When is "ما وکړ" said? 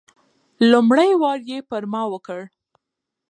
1.91-2.41